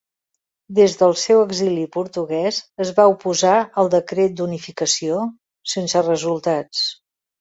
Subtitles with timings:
[0.77, 3.53] Des del seu exili portuguès es va oposar
[3.83, 5.21] al Decret d'Unificació,
[5.75, 6.83] sense resultats.